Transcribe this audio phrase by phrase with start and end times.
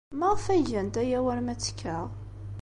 [0.19, 2.05] Maɣef ay gant aya war ma ttekkaɣ?